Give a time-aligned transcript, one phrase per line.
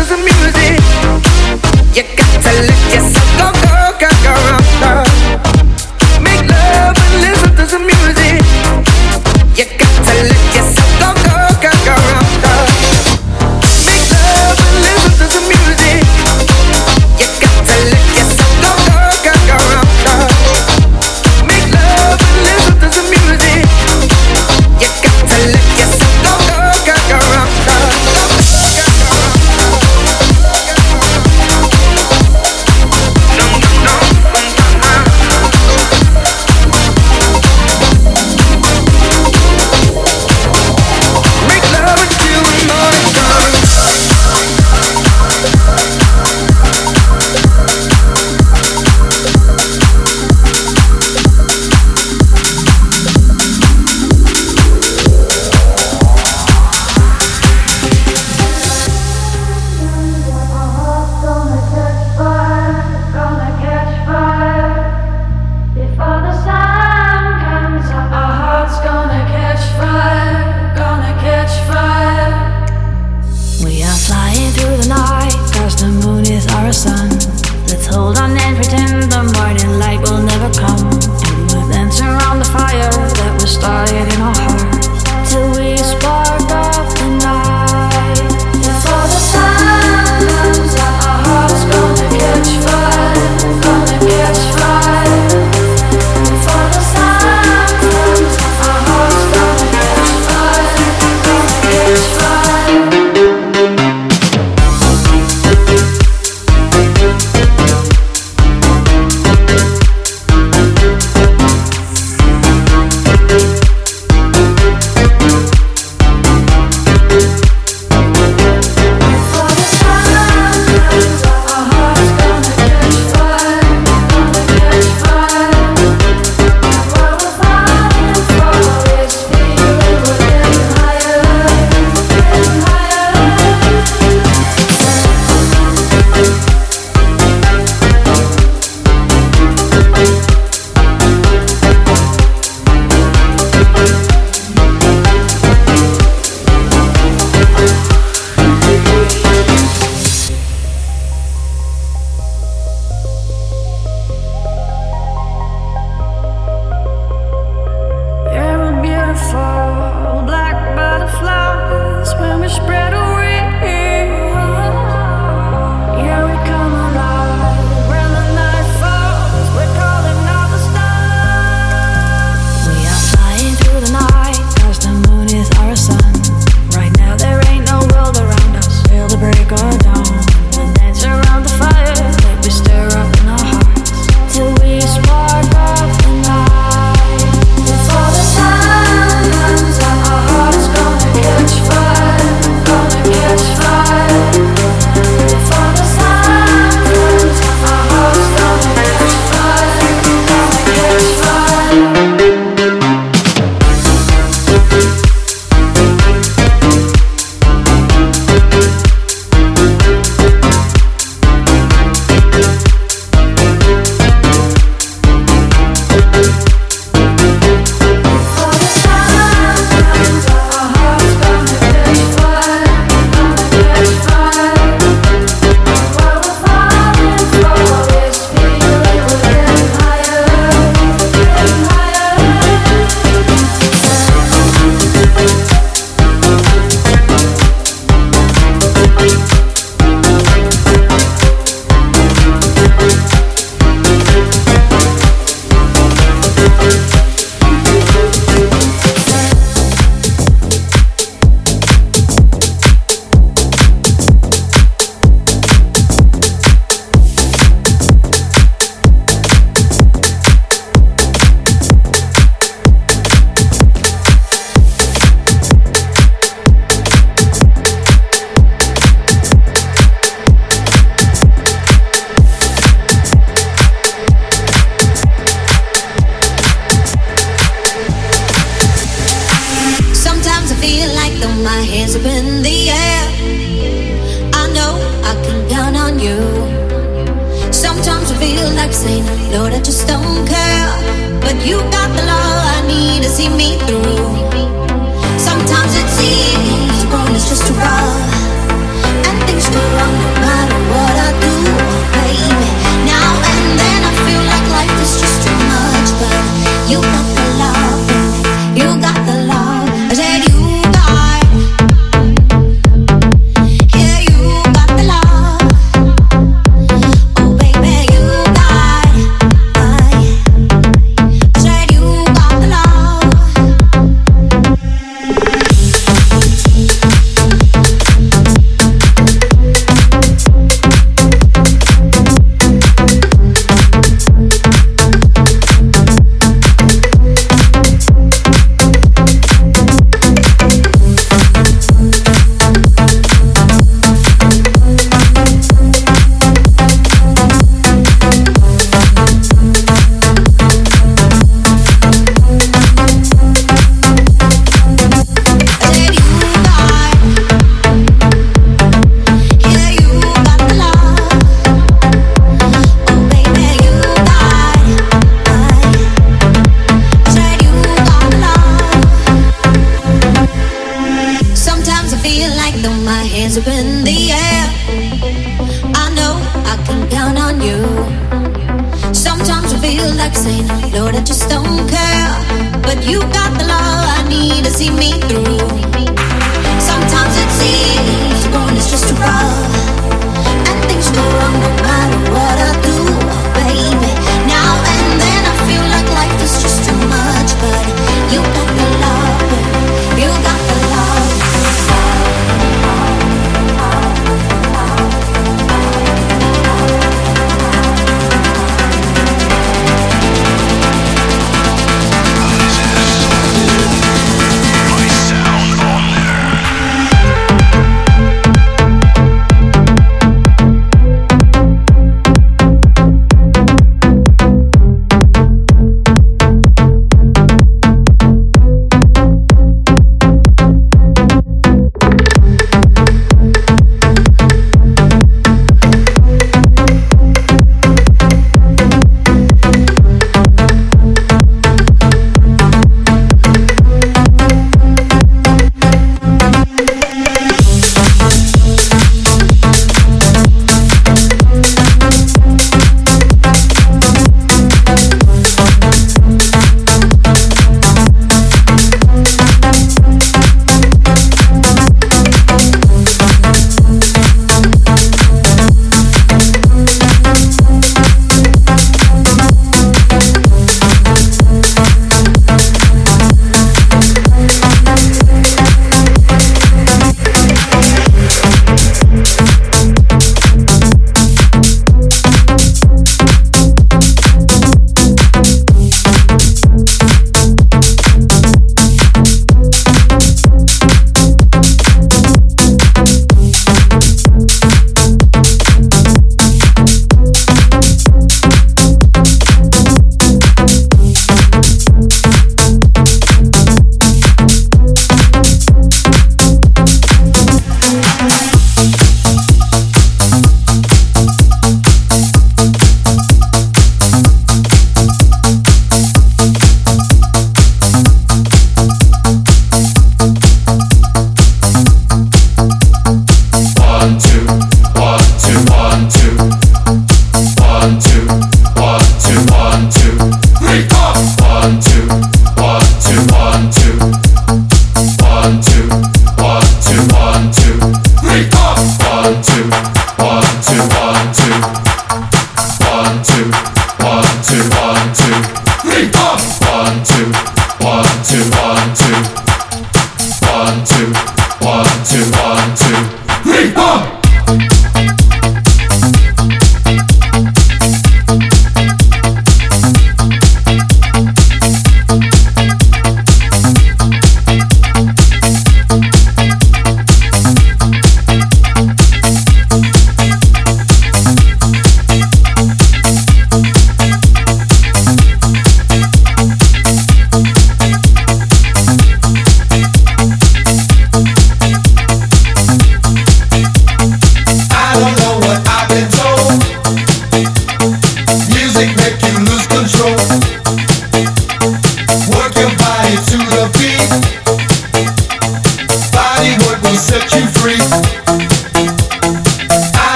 [0.00, 0.80] to the music.
[1.94, 3.89] You got to let yourself go, girl.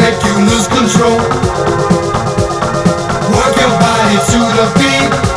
[0.00, 1.18] make you lose control.
[3.36, 5.30] Work your body to the beat.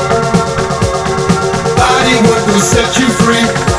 [2.53, 3.72] Will set you free.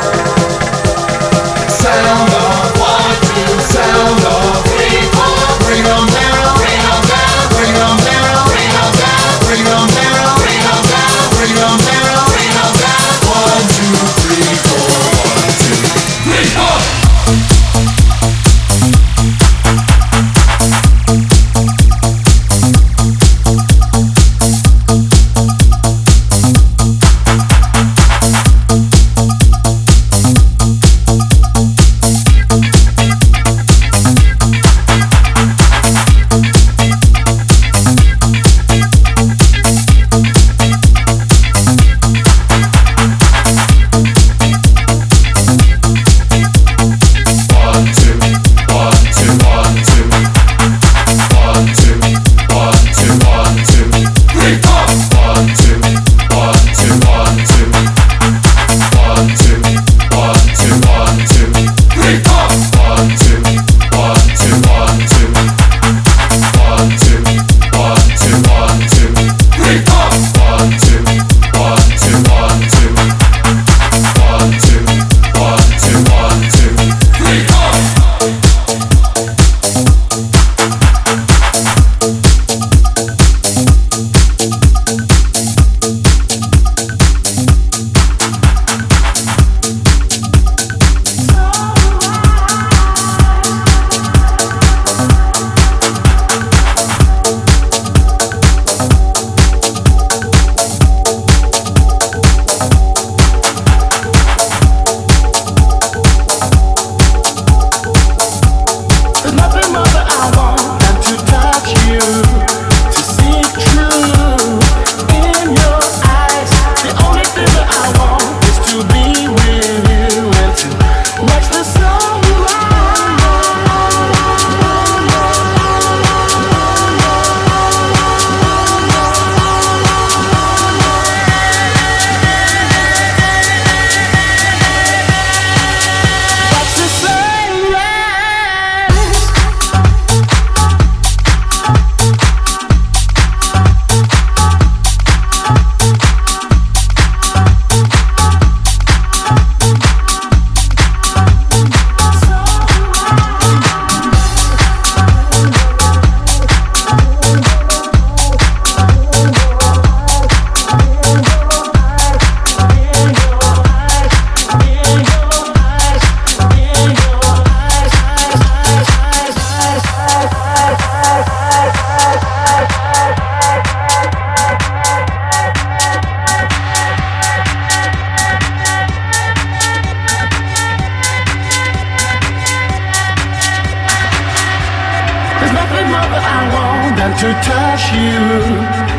[187.25, 188.19] To touch you,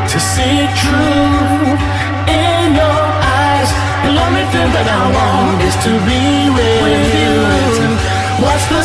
[0.09, 1.81] to see truth
[2.27, 3.01] in your
[3.39, 3.71] eyes.
[4.03, 7.37] The only thing that I want is to be with you.
[8.43, 8.83] Watch the